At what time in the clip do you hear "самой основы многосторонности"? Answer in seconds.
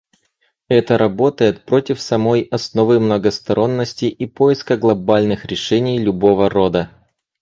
2.01-4.05